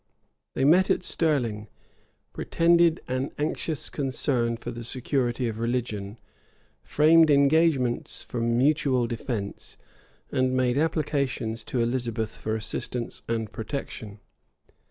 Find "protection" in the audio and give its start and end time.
13.51-14.19